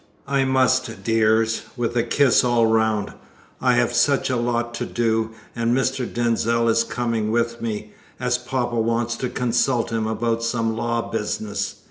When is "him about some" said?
9.91-10.75